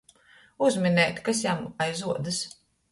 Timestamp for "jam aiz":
1.49-2.05